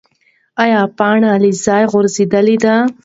ایا 0.63 0.81
پاڼه 0.97 1.31
له 1.43 1.49
ځایه 1.65 1.89
غورځېدلې 1.91 2.57
ده؟ 2.63 2.75